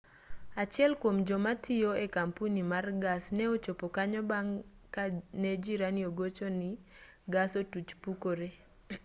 [0.63, 4.55] achiel kuom jomatiyo e kampuni mar gas ne ochopo kanyo bang'
[4.95, 6.69] kane jirani ogochoni
[7.33, 8.49] gas otuch pukore